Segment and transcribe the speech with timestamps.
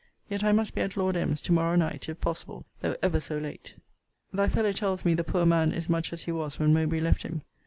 [0.29, 3.37] Yet I must be at Lord M.'s to morrow night, if possible, though ever so
[3.37, 3.75] late.
[4.33, 7.21] Thy fellow tells me the poor man is much as he was when Mowbray left
[7.21, 7.43] him.